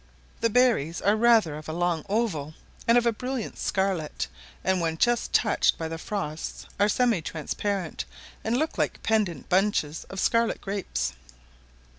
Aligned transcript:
The 0.39 0.49
berries 0.49 0.99
are 0.99 1.15
rather 1.15 1.55
of 1.57 1.69
a 1.69 1.73
long 1.73 2.03
oval, 2.09 2.55
and 2.87 2.97
of 2.97 3.05
a 3.05 3.11
brilliant 3.13 3.59
scarlet, 3.59 4.25
and 4.63 4.81
when 4.81 4.97
just 4.97 5.31
touched 5.31 5.77
by 5.77 5.87
the 5.87 5.99
frosts 5.99 6.65
are 6.79 6.89
semi 6.89 7.21
transparent, 7.21 8.05
and 8.43 8.57
look 8.57 8.79
like 8.79 9.03
pendent 9.03 9.47
bunches 9.47 10.03
of 10.05 10.19
scarlet 10.19 10.59
grapes. 10.59 11.13